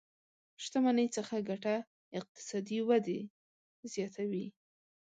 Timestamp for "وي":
4.31-4.45